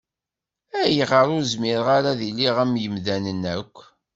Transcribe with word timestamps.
Ayɣer 0.81 1.27
ur 1.35 1.43
zmireɣ 1.51 1.87
ara 1.97 2.09
ad 2.13 2.21
iliɣ 2.29 2.55
am 2.63 2.73
yimdanen 2.81 3.43
akk? 3.55 3.75